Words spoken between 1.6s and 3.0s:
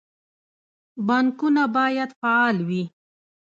باید فعال وي